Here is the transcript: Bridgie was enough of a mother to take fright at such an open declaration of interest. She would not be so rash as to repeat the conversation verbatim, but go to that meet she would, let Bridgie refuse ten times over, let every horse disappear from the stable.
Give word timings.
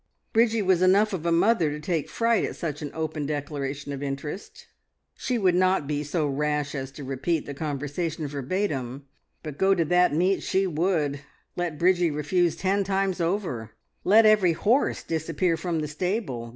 Bridgie 0.33 0.63
was 0.63 0.81
enough 0.81 1.13
of 1.13 1.27
a 1.27 1.31
mother 1.31 1.69
to 1.69 1.79
take 1.79 2.09
fright 2.09 2.43
at 2.43 2.55
such 2.55 2.81
an 2.81 2.89
open 2.95 3.27
declaration 3.27 3.93
of 3.93 4.01
interest. 4.01 4.65
She 5.15 5.37
would 5.37 5.53
not 5.53 5.85
be 5.85 6.03
so 6.03 6.25
rash 6.25 6.73
as 6.73 6.89
to 6.93 7.03
repeat 7.03 7.45
the 7.45 7.53
conversation 7.53 8.25
verbatim, 8.25 9.05
but 9.43 9.59
go 9.59 9.75
to 9.75 9.85
that 9.85 10.11
meet 10.11 10.41
she 10.41 10.65
would, 10.65 11.19
let 11.55 11.77
Bridgie 11.77 12.09
refuse 12.09 12.55
ten 12.55 12.83
times 12.83 13.21
over, 13.21 13.73
let 14.03 14.25
every 14.25 14.53
horse 14.53 15.03
disappear 15.03 15.55
from 15.55 15.81
the 15.81 15.87
stable. 15.87 16.49